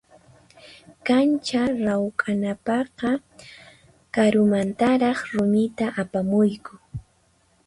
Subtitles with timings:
[1.05, 3.09] Kancha rawkhanapaqqa
[4.13, 6.73] karumantaraq rumita apamuyku.